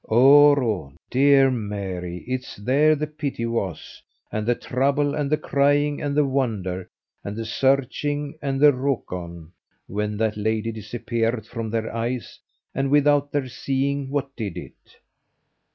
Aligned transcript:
Oro! 0.09 0.93
dear 1.11 1.51
Mary! 1.51 2.23
it's 2.25 2.55
there 2.55 2.95
the 2.95 3.05
pity 3.05 3.45
was, 3.45 4.01
and 4.31 4.47
the 4.47 4.55
trouble, 4.55 5.13
and 5.13 5.29
the 5.29 5.37
crying, 5.37 6.01
and 6.01 6.17
the 6.17 6.25
wonder, 6.25 6.89
and 7.23 7.35
the 7.35 7.45
searching, 7.45 8.35
and 8.41 8.59
the 8.59 8.73
rookawn, 8.73 9.51
when 9.85 10.17
that 10.17 10.37
lady 10.37 10.71
disappeared 10.71 11.45
from 11.45 11.69
their 11.69 11.95
eyes, 11.95 12.39
and 12.73 12.89
without 12.89 13.31
their 13.31 13.47
seeing 13.47 14.09
what 14.09 14.35
did 14.35 14.57
it. 14.57 14.97